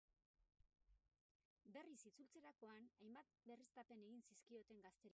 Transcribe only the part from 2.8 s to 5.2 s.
hainbat berriztapen egin zizkioten gazteluari.